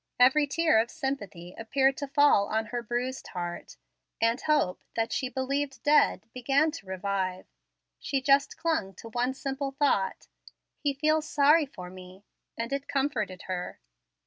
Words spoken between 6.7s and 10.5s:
to revive. She just clung to one simple thought: